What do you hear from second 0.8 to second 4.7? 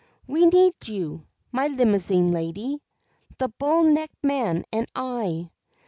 you my Limousine Lady, The bull necked man